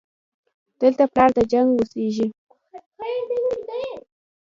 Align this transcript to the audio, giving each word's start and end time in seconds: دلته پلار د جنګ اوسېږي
دلته 0.81 1.03
پلار 1.13 1.29
د 1.37 1.39
جنګ 1.51 1.69
اوسېږي 1.75 2.27